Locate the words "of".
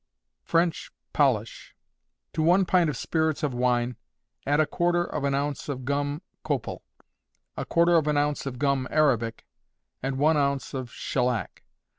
2.89-2.97, 3.43-3.53, 5.03-5.23, 5.69-5.85, 7.95-8.07, 8.47-8.57, 10.73-10.89